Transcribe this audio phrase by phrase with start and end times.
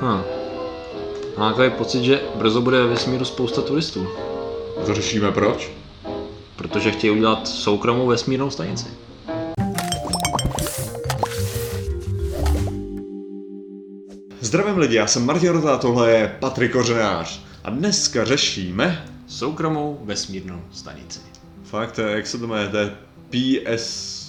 [0.00, 0.22] Hm.
[1.38, 4.06] Mám takový pocit, že brzo bude ve vesmíru spousta turistů.
[4.86, 5.70] To řešíme proč?
[6.56, 8.86] Protože chtějí udělat soukromou vesmírnou stanici.
[14.40, 17.40] Zdravím lidi, já jsem Martin Rota, tohle je Patrik Kořenář.
[17.64, 19.04] A dneska řešíme...
[19.26, 21.20] Soukromou vesmírnou stanici.
[21.62, 22.96] Fakt, je- jak se to jmenuje, to je
[23.76, 24.19] PS...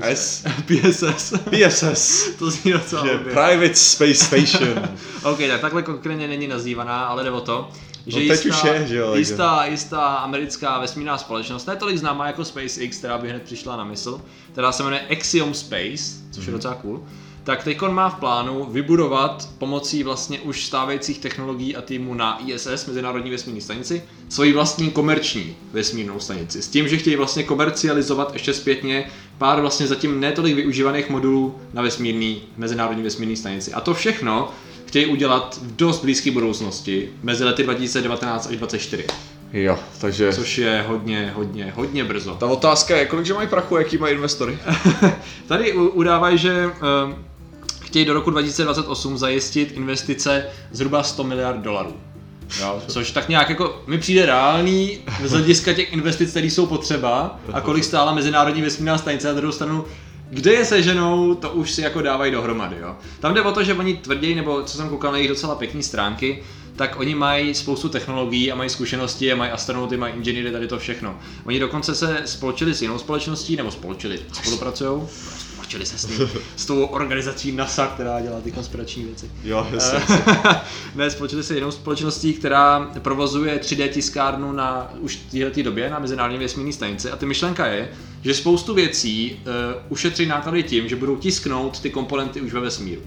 [0.00, 0.44] S?
[0.66, 1.32] PSS.
[1.50, 2.28] PSS.
[2.38, 3.32] to zní docela Že blbě.
[3.34, 4.88] Private Space Station.
[5.22, 7.68] OK, tak takhle konkrétně není nazývaná, ale jde o to,
[8.06, 12.26] že No teď už je, že jo, jistá, jistá americká vesmírná společnost, ne tolik známá
[12.26, 14.20] jako SpaceX, která by hned přišla na mysl,
[14.52, 16.46] která se jmenuje Axiom Space, což Mhm.
[16.46, 17.04] je docela cool,
[17.44, 22.86] tak teď má v plánu vybudovat pomocí vlastně už stávajících technologií a týmu na ISS,
[22.86, 26.62] Mezinárodní vesmírní stanici, svoji vlastní komerční vesmírnou stanici.
[26.62, 31.82] S tím, že chtějí vlastně komercializovat ještě zpětně pár vlastně zatím netolik využívaných modulů na
[31.82, 33.72] vesmírný, Mezinárodní vesmírný stanici.
[33.72, 34.50] A to všechno
[34.86, 39.06] chtějí udělat v dost blízké budoucnosti, mezi lety 2019 až 2024,
[39.52, 40.32] jo, takže...
[40.32, 42.34] což je hodně, hodně, hodně brzo.
[42.34, 44.58] Ta otázka je, kolik že mají prachu, jaký mají investory?
[45.46, 47.14] Tady udávají, že um,
[47.92, 51.96] chtějí do roku 2028 zajistit investice zhruba 100 miliard dolarů.
[52.86, 57.60] Což tak nějak jako mi přijde reálný z hlediska těch investic, které jsou potřeba a
[57.60, 59.84] kolik stála Mezinárodní vesmírná stanice na druhou stranu
[60.30, 62.96] kde je seženou, to už si jako dávají dohromady, jo.
[63.20, 65.82] Tam jde o to, že oni tvrdí, nebo co jsem koukal na jejich docela pěkné
[65.82, 66.42] stránky,
[66.76, 70.78] tak oni mají spoustu technologií a mají zkušenosti a mají astronauty, mají inženýry, tady to
[70.78, 71.18] všechno.
[71.44, 75.02] Oni dokonce se spolčili s jinou společností, nebo spolčili, spolupracují,
[75.72, 79.30] spolčili se s, ním, s tou organizací NASA, která dělá ty konspirační věci.
[79.44, 79.98] Jo, jasně.
[80.94, 86.38] ne, spolčili se jinou společností, která provozuje 3D tiskárnu na už této době na Mezinárodní
[86.38, 87.10] vesmírné stanici.
[87.10, 87.88] A ty myšlenka je,
[88.22, 89.52] že spoustu věcí uh,
[89.88, 93.02] ušetří náklady tím, že budou tisknout ty komponenty už ve vesmíru.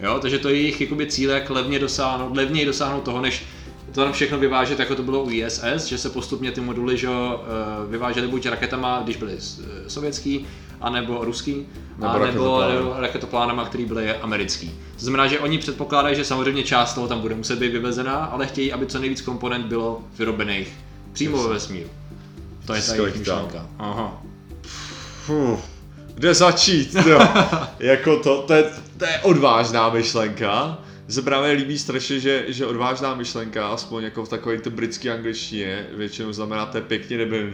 [0.00, 3.44] Jo, takže to je jejich jakoby cíl, jak levně dosáhnout, levněji dosáhnout toho, než
[3.92, 7.08] to tam všechno vyvážet, jako to bylo u ISS, že se postupně ty moduly že,
[7.08, 10.46] eh, vyvážely buď raketama, když byly eh, sovětský,
[10.80, 11.66] anebo ruský,
[11.98, 14.70] Nebo a nebo raketoplánama, který byly americký.
[14.98, 18.46] To znamená, že oni předpokládají, že samozřejmě část toho tam bude muset být vyvezená, ale
[18.46, 20.72] chtějí, aby co nejvíc komponent bylo vyrobených
[21.12, 21.88] přímo ve vesmíru.
[22.66, 23.66] To je ta jejich myšlenka.
[23.78, 24.22] Aha.
[25.24, 25.58] Fuh,
[26.14, 27.20] kde začít, jo?
[27.78, 28.64] jako to, to je,
[28.98, 30.78] to je odvážná myšlenka.
[31.08, 35.86] Se právě líbí strašně, že, že odvážná myšlenka, aspoň jako v takové to britské angličtině,
[35.96, 37.52] většinou znamená, to je pěkně debilní.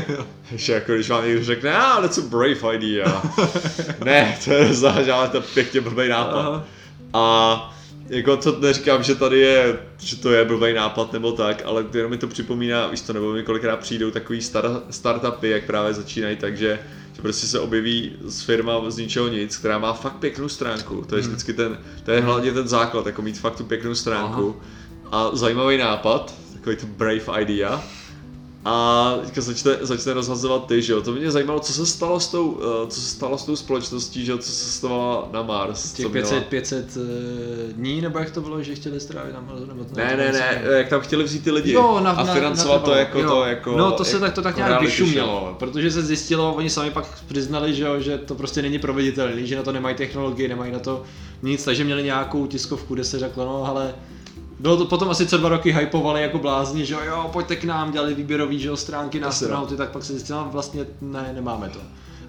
[0.54, 3.22] že jako když vám někdo řekne, ah, that's a brave idea.
[4.04, 6.40] ne, to je ale to je pěkně blbý nápad.
[6.40, 6.66] Aha.
[7.12, 7.76] A
[8.08, 12.10] jako to neříkám, že tady je, že to je blbý nápad nebo tak, ale jenom
[12.10, 16.36] mi to připomíná, víš to, nebo mi kolikrát přijdou takový star, startupy, jak právě začínají,
[16.36, 16.78] takže
[17.16, 21.16] že prostě se objeví z firma z ničeho nic, která má fakt pěknou stránku, to
[21.16, 21.30] je Hmm.
[21.30, 24.56] vždycky ten, to je hlavně ten základ, jako mít fakt tu pěknou stránku.
[25.12, 27.82] A zajímavý nápad, takový to brave idea,
[28.68, 31.00] a teďka začne, začne rozhazovat ty, že jo.
[31.02, 34.24] To mě zajímalo, co se stalo s tou, eh, co se stalo s tou společností,
[34.24, 35.92] že jo, co se stalo na Mars.
[35.92, 39.52] Těch co měla- 500, 500 eh, dní, nebo jak to bylo, že chtěli strávit tam?
[39.68, 42.34] Nebo to, Ne, ne, ne, jak tam chtěli vzít ty lidi Jo, na, a na,
[42.34, 43.28] financovat to jako jo.
[43.30, 43.76] to, jako...
[43.76, 46.90] No to se jak- tak, to tak jako nějak vyšumělo, protože se zjistilo, oni sami
[46.90, 50.72] pak přiznali, že, jo, že to prostě není proveditelný, že na to nemají technologii, nemají
[50.72, 51.02] na to
[51.42, 53.94] nic, takže měli nějakou tiskovku, kde se řeklo, no ale
[54.58, 57.64] bylo to potom asi co dva roky hypovali jako blázni, že jo, jo, pojďte k
[57.64, 61.30] nám, dělali výběrový, že jo, stránky na astronauty, tak pak se zjistilo, no, vlastně ne,
[61.34, 61.78] nemáme to.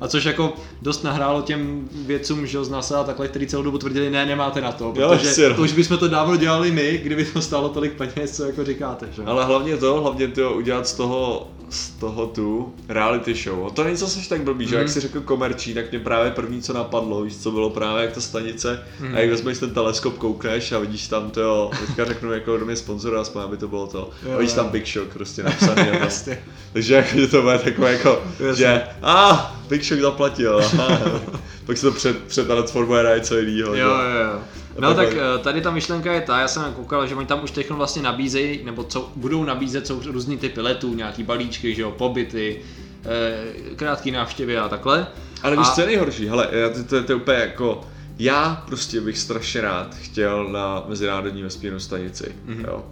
[0.01, 3.63] A což jako dost nahrálo těm vědcům, že jo, z NASA a takhle, který celou
[3.63, 5.55] dobu tvrdili, ne, nemáte na to, Jo, protože no.
[5.55, 9.07] to už bychom to dávno dělali my, kdyby to stálo tolik peněz, co jako říkáte,
[9.11, 9.27] že jo.
[9.27, 13.71] Ale hlavně to, hlavně to udělat z toho, z toho tu reality show.
[13.73, 14.79] To není zase tak blbý, že Mhm.
[14.81, 18.11] jak jsi řekl komerční, tak mě právě první co napadlo, víš co bylo právě jak
[18.13, 19.15] ta stanice Mhm.
[19.15, 22.65] a jak vezmeš ten teleskop, koukneš a vidíš tam to jo, teďka řeknu jako kdo
[22.65, 24.09] mě sponzor, aspoň aby to bylo to.
[24.25, 25.87] Jo, a vidíš tam Big Shock prostě napsaný.
[25.99, 26.39] Jasně.
[26.73, 28.55] Takže jako, že to bude takové jako, Jasně.
[28.65, 30.99] že a ah, Big Shock zaplatil, aha.
[31.65, 33.75] pak se to před, přetransformuje na něco jiného.
[33.75, 34.39] Jo, jo, jo.
[34.79, 37.51] No tak eh, tady ta myšlenka je ta, já jsem koukal, že oni tam už
[37.51, 41.91] teď vlastně nabízejí, nebo co budou nabízet, jsou různý typy letů, nějaký balíčky, že jo,
[41.91, 42.61] pobyty,
[43.05, 45.07] eh, krátké návštěvy a takhle.
[45.43, 46.27] Ale víš, A- co je nejhorší?
[46.27, 47.81] Hele, já- to, to, to je úplně jako,
[48.19, 52.65] já prostě bych strašně rád chtěl na Mezinárodní vesmírnou stanici, Mhm.
[52.65, 52.85] jo.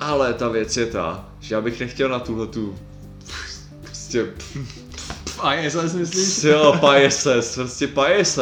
[0.00, 2.78] Ale ta věc je ta, že já bych nechtěl na tuhle tu
[3.82, 4.26] prostě
[5.70, 6.44] zase myslíš?
[6.44, 8.38] jo, PISS, prostě PISS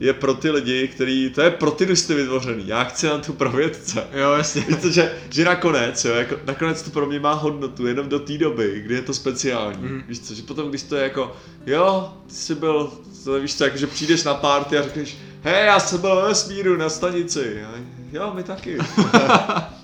[0.00, 3.32] je pro ty lidi, který, to je pro ty dusty vytvořený, já chci na tu
[3.32, 4.06] pro vědce.
[4.12, 4.64] Jo, jasně.
[4.68, 8.38] Víte, že, že nakonec, jo, jako, nakonec to pro mě má hodnotu jenom do té
[8.38, 9.82] doby, kdy je to speciální.
[9.82, 10.02] Mm.
[10.08, 11.36] Víš co, že potom, když to je jako,
[11.66, 12.92] jo, ty jsi byl,
[13.24, 16.28] to víš co, jako, že přijdeš na party a řekneš, hej, já jsem byl ve
[16.28, 17.62] vesmíru na stanici.
[17.62, 17.70] A
[18.12, 18.78] Jo, my taky.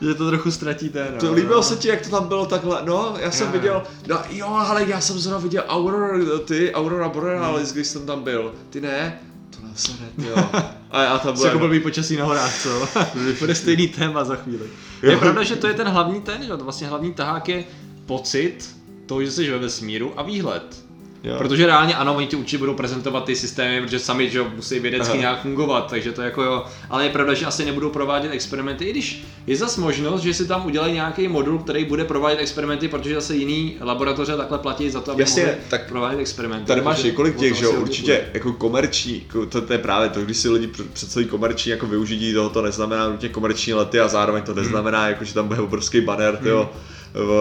[0.00, 1.20] Že to trochu ztratíte, no.
[1.20, 3.52] To líbilo se ti, jak to tam bylo takhle, no, já jsem Já.
[3.52, 8.22] viděl, no jo, ale já jsem zrovna viděl Aurora, ty, Aurora Borealis, když jsem tam
[8.22, 9.20] byl, ty ne?
[9.50, 10.44] To nasaret, jo.
[10.90, 12.88] A já tam To jako byl, blbý počasí na horách, co?
[13.40, 14.66] Bude stejný téma za chvíli.
[15.02, 17.64] Je pravda, že to je ten hlavní ten, že to vlastně hlavní tahák je
[18.06, 18.76] pocit
[19.06, 20.84] toho, že jsi ve vesmíru a výhled.
[21.24, 21.34] Jo.
[21.38, 24.78] Protože reálně ano, oni ti určitě budou prezentovat ty systémy, protože sami že jo, musí
[24.78, 25.20] vědecky Aha.
[25.20, 26.64] nějak fungovat, takže to jako jo.
[26.90, 30.46] Ale je pravda, že asi nebudou provádět experimenty, i když je zas možnost, že si
[30.46, 35.00] tam udělají nějaký modul, který bude provádět experimenty, protože zase jiný laboratoře takhle platí za
[35.00, 36.66] to, aby Jasně, mohli tak provádět experimenty.
[36.66, 38.30] Tady máš několik těch, že jo, určitě půjde.
[38.34, 42.32] jako komerční, jako to, to je právě to, když si lidi představí komerční jako využití
[42.32, 46.00] toho, to neznamená nutně komerční lety a zároveň to neznamená, jako, že tam bude obrovský
[46.00, 46.70] banner, tyjo, o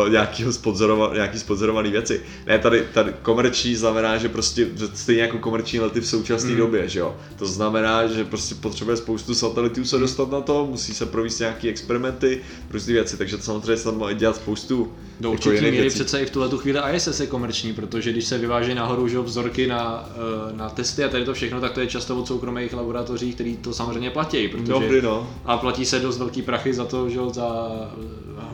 [0.10, 2.21] nějakýho sponzorova, nějaký sponzorovaný věci.
[2.48, 6.89] Ne, tady, tady komerční znamená, že prostě že stejně jako komerční lety v současné době,
[6.89, 7.16] že jo.
[7.38, 11.68] To znamená, že prostě potřebuje spoustu satelitů se dostat na to, musí se provést nějaké
[11.68, 15.81] experimenty, různé věci, takže to samozřejmě se tam dělat spoustu Do jako určitý jiných míry
[15.81, 15.95] věcí.
[15.95, 19.19] přece i v tuhle tu chvíli ISS je komerční, protože když se vyvážejí nahoru že,
[19.19, 22.74] vzorky na, eh, na testy a tady to všechno, tak to je často od soukromých
[22.74, 25.30] laboratoří, který to samozřejmě platí, protože Dobrý, no.
[25.45, 27.69] a platí se dost velký prachy za to, že jo, za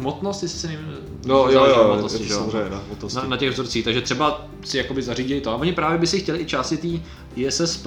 [0.06, 0.88] hmotnost, jestli se nevím,
[1.26, 2.40] No jo, jo, hmotnosti, je to že jo.
[2.40, 3.18] samozřejmě na hmotnosti.
[3.18, 5.52] na, na, těch vzorcích, takže třeba si jakoby zařídí to.
[5.52, 6.88] A oni právě by si chtěli i části té
[7.36, 7.84] ISS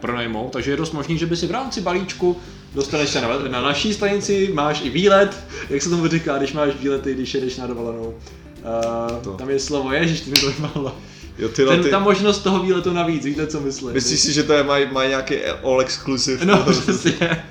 [0.00, 2.36] pronajmout, takže je dost možný, že by si v rámci balíčku
[2.74, 5.36] dostaneš se na, na naší stanici, máš i výlet,
[5.70, 8.04] jak se tomu říká, když máš výlety, když jedeš na dovolenou.
[8.04, 9.30] Uh, To.
[9.30, 10.94] tam je slovo, ježiš, ty mi to vypadlo.
[11.38, 13.92] Jo, ty, Ten, ty, ta možnost toho výletu navíc, víte, co myslím?
[13.92, 16.46] Myslíš si, že to je, mají maj nějaký all exclusive?
[16.46, 17.44] No, přesně.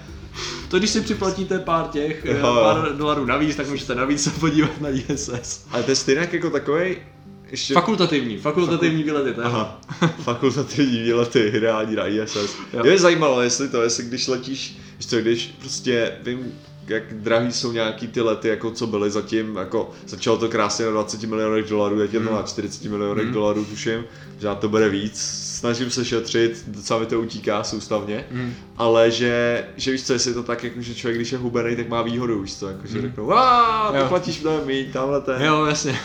[0.72, 2.60] To když si připlatíte pár těch, Jo, eh, jo.
[2.64, 5.66] pár dolarů navíc, tak můžete navíc se podívat na ISS.
[5.72, 6.96] Ale to je stejně jako takový
[7.52, 7.74] ještě...
[7.74, 9.82] Fakultativní, fakultativní výlety, to je Aha,
[10.24, 12.36] fakultativní výlety, ideální na ISS.
[12.74, 12.84] Jo.
[12.84, 14.78] Mě zajímalo, jestli to, jestli když letíš,
[15.08, 16.54] co, když prostě vím,
[16.88, 20.92] jak drahý jsou nějaký ty lety, jako co byly zatím, jako začalo to krásně na
[20.92, 22.36] 20 milionech dolarů, teď je to Hmm.
[22.36, 24.04] na 40 milionech dolarů, tuším,
[24.40, 28.54] že to bude víc, snažím se šetřit, docela mi to utíká soustavně, Mm.
[28.78, 31.76] ale že, že víš co, jestli je to tak, jako, že člověk, když je hubený,
[31.76, 33.02] tak má výhodu, víš co, jako, že Hmm.
[33.02, 34.04] řeknou, a Jo.
[34.04, 35.96] ty platíš mnohem míň, tamhle ten, Jo, jasně.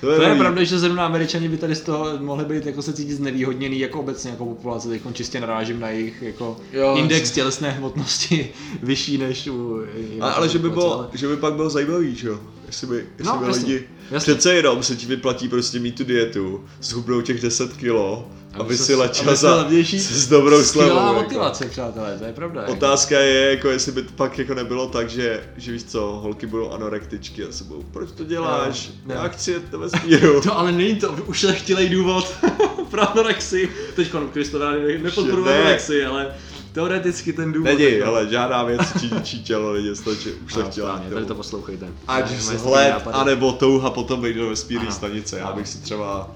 [0.00, 2.82] to je, To je pravda, že zrovna američani by tady z toho mohli být jako
[2.82, 7.30] se cítit znevýhodněný jako obecně jako populace, teď čistě narážím na jejich jako Jo, index
[7.30, 8.48] tělesné hmotnosti
[8.82, 12.28] vyšší než u jiných A, ale že by, bylo, že by pak bylo zajímavý, že
[12.28, 12.40] jo?
[12.72, 13.88] Jestli by, jestli No, by jasně, lidi...
[14.10, 14.34] jasně.
[14.34, 18.94] Přece jenom se ti vyplatí prostě mít tu dietu, zhubnou těch 10 kilo, aby, si
[18.94, 19.98] aby za, levnější.
[20.00, 20.88] s dobrou slevou.
[20.90, 21.22] Skvělá jako.
[21.22, 22.60] motivace, přátelé, to je pravda.
[22.60, 22.72] jako.
[22.72, 26.46] Otázka je, jako jestli by to pak jako nebylo tak, že, že víš co, holky
[26.46, 28.86] budou anorektičky a se budou, proč to děláš?
[28.86, 29.14] Jo, jo.
[29.14, 30.40] Já chci jet ve smíru.
[30.40, 32.34] To ale není to už nechtělej důvod
[32.90, 33.72] pro anorexii.
[33.96, 34.72] Teď Kristova
[35.02, 35.60] nepodporuje Ne.
[35.60, 36.34] anorexii, ale
[36.72, 37.64] teoreticky ten důvod.
[37.78, 38.80] Není, ale žádná věc
[39.22, 40.88] čí tělo lidi stačí, už nechtěla.
[40.92, 41.86] správně, tady to poslouchejte.
[42.08, 43.16] Ať Ne, už mají hled, stejný nápady.
[43.16, 45.38] anebo touha potom být do vesmírné stanice.
[45.38, 46.30] Já bych si třeba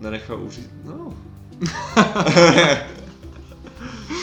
[0.00, 0.70] nenechal uříct.
[0.84, 1.14] No.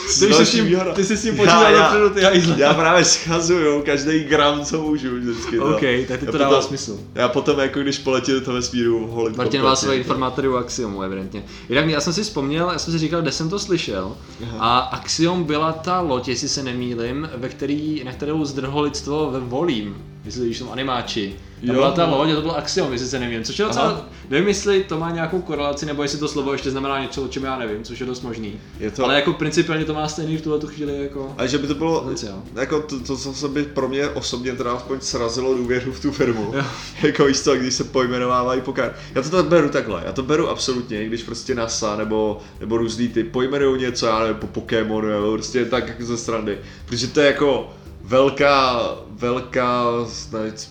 [0.06, 2.54] Ty, jsi s tím, ty jsi s tím Já- počítal já- dopředu, ty hajzle.
[2.58, 5.56] Já právě schazuju každý gram, co můžu vždycky.
[5.56, 5.64] no.
[5.64, 6.98] OK, tak ty Já to dává potom- smysl.
[7.14, 11.02] Já potom, jako když poletím do toho vesmíru, holím Martin má své informátory u Axiomu,
[11.02, 11.42] evidentně.
[11.68, 14.16] Jinak já jsem si vzpomněl, já jsem si říkal, kde jsem to slyšel.
[14.58, 19.40] A Axiom byla ta loď, jestli se nemýlim, ve který, na kterou zdrhlo lidstvo ve
[19.40, 21.34] Volím, jestli víš, v tom animáči.
[21.60, 21.72] To Jo.
[21.72, 23.44] byla ta loď a to byl Axiom, jestli se nemýlim.
[23.44, 24.08] Což je docela, Aha.
[24.30, 27.44] nevím, jestli to má nějakou korelaci, nebo jestli to slovo ještě znamená něco, o čem
[27.44, 28.60] já nevím, což je dost možný.
[28.80, 29.04] Je to...
[29.04, 31.34] Ale jako principiálně to má stejný v tuhle tu chvíli jako...
[31.38, 32.42] A že by to bylo, Potenciál.
[32.54, 36.52] jako to, to, co by pro mě osobně teda aspoň srazilo důvěru v tu firmu.
[36.54, 36.64] Jo.
[37.02, 38.94] jako víš co, když se pojmenovávají pokar.
[39.14, 43.08] Já to tak beru takhle, já to beru absolutně, když prostě NASA nebo, nebo různý
[43.08, 46.58] ty pojmenují něco, já nevím, po Pokémonu, nebo prostě tak jako ze strany.
[46.86, 47.70] Protože to je jako
[48.06, 49.84] velká, velká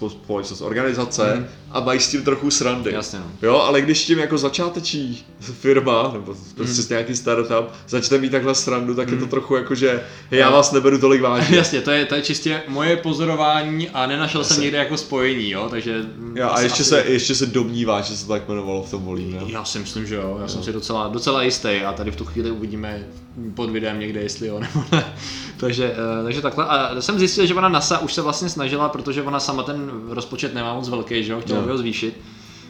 [0.09, 1.45] společnost, organizace Mhm.
[1.71, 2.91] a mají s tím trochu srandy.
[2.93, 3.25] Jasně, no.
[3.41, 6.89] Jo, ale když tím jako začáteční firma, nebo prostě Mhm.
[6.89, 10.71] nějaký startup, začne mít takhle srandu, tak je to trochu jako, že hej, já vás
[10.71, 11.57] neberu tolik vážně.
[11.57, 14.63] Jasně, to je, to je čistě moje pozorování a nenašel jsem Jasně.
[14.63, 16.03] někde jako spojení, jo, takže...
[16.35, 19.03] Jo, a ještě asi- se, ještě se domnívá, že se to tak jmenovalo v tom
[19.03, 19.39] volím, ne?
[19.47, 22.25] Já si myslím, že jo, já jsem si docela, docela jistý a tady v tu
[22.25, 23.03] chvíli uvidíme
[23.55, 25.05] pod videem někde, jestli jo nebo ne.
[25.65, 26.65] Takže, eh, takže takhle.
[26.65, 30.53] A jsem zjistil, že ona NASA už se vlastně snažila, protože ona sama ten rozpočet
[30.53, 32.21] nemá moc velký, že jo, chtěla by ho zvýšit.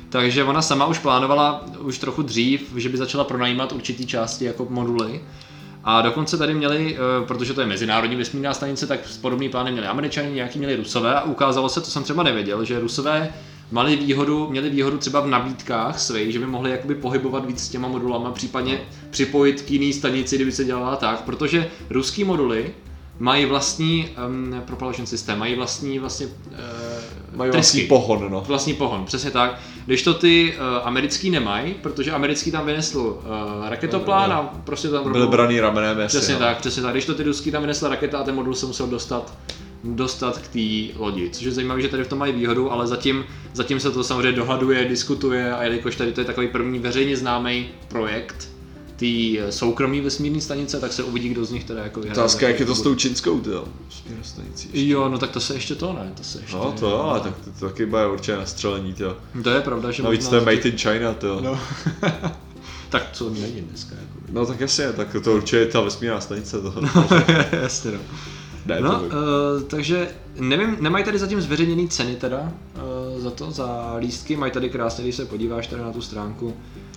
[0.09, 4.67] Takže ona sama už plánovala už trochu dřív, že by začala pronajímat určitý části jako
[4.69, 5.21] moduly.
[5.83, 9.87] A dokonce tady měli, eh, protože to je mezinárodní vesmírná stanice, tak podobný plány měli
[9.87, 13.33] američani, nějaký měli rusové a ukázalo se, to jsem třeba nevěděl, že rusové
[13.71, 17.69] Mali výhodu, měli výhodu třeba v nabídkách svých, že by mohli jakoby pohybovat víc s
[17.69, 22.73] těma modulama, případně připojit k jiný stanici, kdyby se dělala tak, protože ruský moduly
[23.19, 26.31] mají vlastní um, propulsion systém, mají vlastní vlastně uh,
[27.35, 27.77] Mají trysky.
[27.77, 28.43] vlastní pohon, no.
[28.47, 29.59] Vlastní pohon, přesně tak.
[29.85, 35.11] Když to ty uh, americký nemají, protože americký tam vynesl uh, raketoplán a prostě tam
[35.11, 36.19] Byly braný ramenem, jasně.
[36.19, 36.39] Přesně no.
[36.39, 36.91] tak, přesně tak.
[36.91, 39.33] Když to ty ruský tam vynesla raketa a ten modul se musel dostat
[39.85, 43.25] dostat k té lodi, což je zajímavé, že tady v tom mají výhodu, ale zatím,
[43.53, 47.69] zatím se to samozřejmě dohaduje, diskutuje a jelikož tady to je takový první veřejně známý
[47.87, 48.49] projekt
[48.95, 52.23] té soukromé vesmírné stanice, tak se uvidí, kdo z nich teda jako vyhraje.
[52.23, 53.67] Otázka, jak je to s tou čínskou, ty jo.
[54.21, 54.89] stanicí.
[54.89, 56.55] Jo, no tak to se ještě to ne, to se ještě...
[56.55, 59.17] No to jo, ale tak to, to taky bude určitě na střelení, ty jo.
[59.43, 61.39] To je pravda, že Navíc to je made in China, ty jo.
[61.41, 61.59] No.
[62.89, 64.31] tak co mi není dneska, jako.
[64.31, 66.81] No tak jasně, tak to určitě je ta vesmírná stanice toho.
[67.61, 67.99] Jasně, no.
[68.65, 69.11] Ne, No, uh,
[69.67, 74.69] takže nevím, nemají tady zatím zveřejněný ceny teda uh, za to, za lístky, mají tady
[74.69, 76.53] krásně, když se podíváš tady na tu stránku.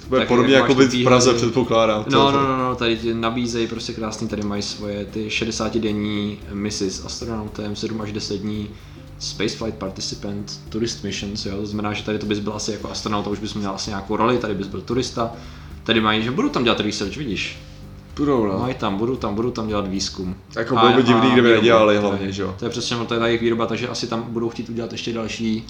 [0.09, 2.05] bude tak podobně jak jako být v Praze, předpokládám.
[2.11, 7.05] No, no, no, no, tady nabízejí prostě krásný, tady mají svoje ty 60-denní misi s
[7.07, 8.69] astronautem, 7 až 10 dní
[9.19, 13.27] Spaceflight Participant, Tourist Missions, jo, to znamená, že tady to bys byl asi jako astronaut
[13.27, 15.33] už bys měl asi nějakou roli, tady bys byl turista.
[15.85, 17.59] Tady mají, že budou tam dělat research, vidíš?
[18.19, 18.59] Budou, no.
[18.59, 20.37] Mají tam, budou tam, budou tam dělat výzkum.
[20.57, 22.55] Jako bylo by divný, kdyby nedělali hlavně, že jo.
[22.59, 25.13] To je přesně, to je ta jejich výroba, takže asi tam budou chtít udělat ještě
[25.13, 25.67] další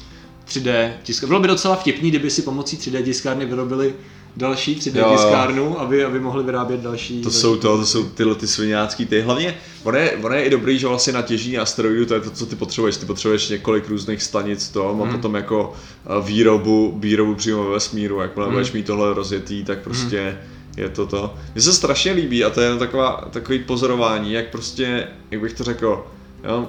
[0.48, 1.24] 3D tisk.
[1.24, 3.94] Bylo by docela vtipný, kdyby si pomocí 3D tiskárny vyrobili
[4.36, 5.12] další 3D Jo, jo.
[5.16, 7.22] tiskárnu, aby, aby mohli vyrábět další.
[7.22, 9.20] To jsou to, to jsou tyhle ty sviňácký ty.
[9.20, 12.30] Hlavně, ono je, ono je i dobrý, že vlastně na těžení asteroidu to je to,
[12.30, 12.96] co ty potřebuješ.
[12.96, 15.02] Ty potřebuješ několik různých stanic to, Mhm.
[15.08, 15.72] a potom jako
[16.06, 18.20] eh, výrobu, výrobu přímo ve vesmíru.
[18.20, 18.54] Jakmile Mhm.
[18.54, 20.38] budeš mít tohle rozjetý, tak prostě
[20.78, 21.34] je to to.
[21.54, 25.52] Mně se strašně líbí a to je jenom taková, takový pozorování, jak prostě, jak bych
[25.52, 26.06] to řekl,
[26.44, 26.68] jo,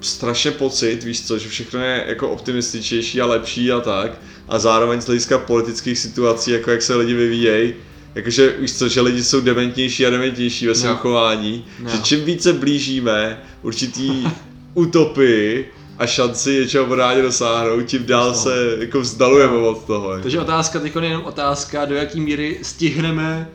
[0.00, 4.12] strašně pocit, víš co, že všechno je jako optimističtější a lepší a tak
[4.48, 7.74] a zároveň z hlediska politických situací, jako jak se lidi vyvíjejí,
[8.14, 10.96] jakože víš co, že lidi jsou dementnější a dementnější ve svém No.
[10.98, 11.90] chování, No.
[11.90, 14.26] že čím více blížíme určitý
[14.74, 20.10] utopii a šanci něčeho pořádně dosáhnout, tím dál se jako vzdalujeme od toho.
[20.10, 20.22] jako.
[20.22, 23.48] Takže otázka, teď je jenom otázka, do jaký míry stihneme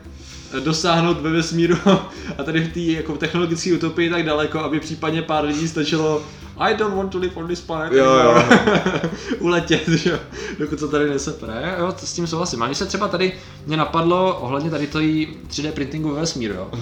[0.64, 1.76] dosáhnout ve vesmíru
[2.38, 6.22] a tady v té jako technologické utopii tak daleko, aby případně pár lidí stačilo
[6.58, 8.30] I don't want to live on this planet Jo, jo.
[8.30, 9.00] anymore."
[9.38, 10.18] uletět, že jo,
[10.58, 11.76] dokud to tady nesepre.
[11.78, 12.62] Jo, to s tím souhlasím.
[12.62, 13.32] A když se třeba tady
[13.66, 16.68] mě napadlo ohledně tady toho 3D printingu ve vesmíru, jo.
[16.72, 16.80] Uh,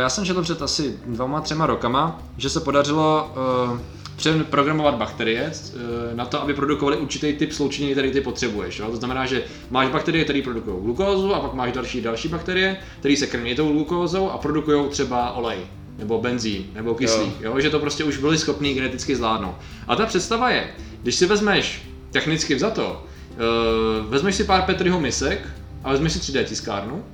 [0.00, 3.30] já jsem četl před asi dvěma, třema rokama, že se podařilo
[3.70, 3.78] uh,
[4.22, 8.78] přeprogramovat bakterie eh, na to, aby produkovaly určitý typ sloučeniny, který ty potřebuješ.
[8.78, 8.90] Jo?
[8.90, 13.16] To znamená, že máš bakterie, které produkují glukózu a pak máš další další bakterie, které
[13.16, 15.58] se krmí tou glukózou a produkují třeba olej
[15.98, 17.60] nebo benzín, nebo kyslík, jo.
[17.60, 19.54] že to prostě už byli schopni geneticky zvládnout.
[19.88, 20.70] A ta představa je,
[21.02, 25.48] když si vezmeš technicky vzato, uh, vezmeš si pár Petriho misek
[25.84, 27.04] a vezmeš si 3D tiskárnu,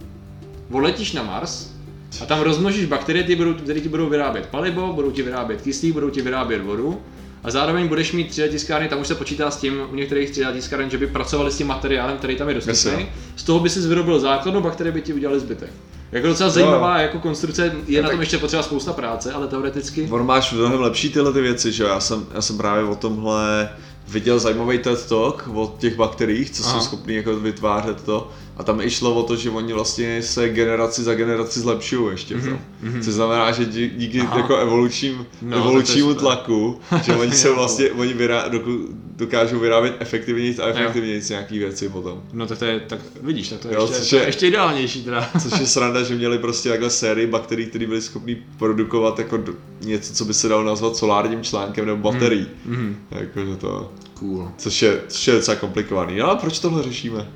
[0.71, 1.77] odletíš na Mars
[2.23, 5.93] a tam rozmnožíš bakterie, ty budou, které ti budou vyrábět palivo, budou ti vyrábět kyslík,
[5.93, 7.00] budou ti vyrábět vodu
[7.45, 10.53] a zároveň budeš mít 3D tiskárny, tam už se počítá s tím u některých 3D
[10.53, 12.91] tiskáren, že by pracovali s tím materiálem, který tam je dostupný.
[12.93, 13.09] Jasně.
[13.37, 15.71] Z toho by si vyrobil základnu, bakterie by ti udělali zbytek.
[16.12, 20.09] Jako docela zajímavá jako konstrukce, je na tom ještě potřeba spousta práce, ale teoreticky.
[20.11, 21.88] On máš mnohem lepší tyhle ty věci, že jo?
[21.88, 23.69] Já jsem, já jsem právě o tomhle
[24.09, 26.73] viděl zajímavý TED Talk o těch bakteriích, co Aha.
[26.73, 28.31] jsou schopný jako vytvářet to.
[28.59, 32.37] A tam i šlo o to, že oni vlastně se generaci za generaci zlepšují ještě
[32.37, 32.59] v tom.
[32.83, 33.03] mhm.
[33.03, 34.38] Což znamená, že dí- díky Aha.
[34.38, 38.79] jako evolučním, No, evolučnímu to tlaku, že oni se vlastně, oni vyrá, doku,
[39.17, 42.23] dokážou vyrábět efektivněji a efektivněji nějaký věci potom.
[42.33, 44.29] No tak to je, tak vidíš, tak to je, Jo, ještě, což to je je-
[44.29, 45.31] ještě ideálnější teda.
[45.43, 49.38] Což je sranda, že měli prostě takhle sérii bakterií, které byly schopné produkovat jako
[49.81, 52.47] něco, co by se dalo nazvat solárním článkem nebo baterií.
[52.67, 52.97] Mhm.
[53.11, 54.50] Jakože to, Cool.
[54.57, 56.17] což je, což je docela komplikovaný.
[56.19, 57.29] No ale proč tohle řešíme?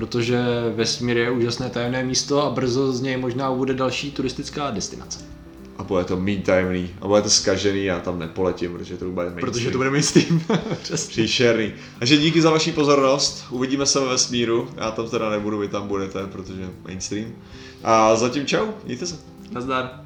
[0.00, 0.40] Protože
[0.74, 5.18] vesmír je úžasné tajemné místo a brzo z něj možná bude další turistická destinace.
[5.78, 9.24] A bude to mít tajemný, a bude to zkažený, já tam nepoletím, protože to bude
[9.24, 9.52] mainstream.
[9.52, 10.40] Protože to bude mainstream.
[11.08, 11.72] Příšerný.
[11.98, 15.88] Takže díky za vaši pozornost, uvidíme se ve vesmíru, já tam teda nebudu, vy tam
[15.88, 17.32] budete, protože mainstream.
[17.82, 19.16] A zatím čau, mějte se.
[19.50, 20.00] Nazdar.